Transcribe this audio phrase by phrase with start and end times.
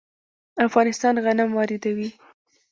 [0.67, 2.07] افغانستان غنم واردوي.